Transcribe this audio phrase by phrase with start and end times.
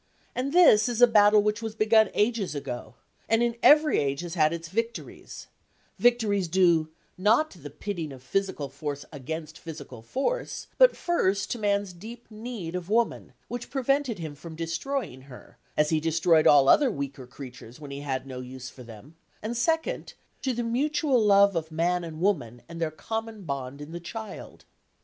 [0.33, 2.95] And this is a battle which was begun ages ago,
[3.29, 6.89] and in every age has had its victories,—victories due,
[7.19, 12.25] not to the pitting of physical force against physical force, but, first, to man's deep
[12.31, 17.27] need of woman, which prevented him from destroying her, as he destroyed all other weaker
[17.27, 21.71] creatures when he had no use for them, and, second, to the mutual love of
[21.71, 24.65] man and woman and their common bond in the child.